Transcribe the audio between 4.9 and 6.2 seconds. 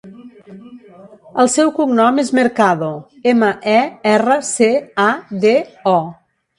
a, de, o.